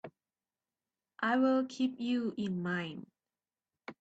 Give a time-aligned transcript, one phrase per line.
[1.19, 3.05] I'll keep you in mind.